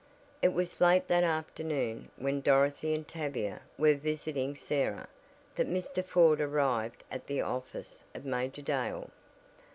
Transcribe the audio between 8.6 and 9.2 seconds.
Dale.